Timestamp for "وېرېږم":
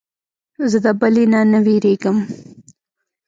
1.65-2.17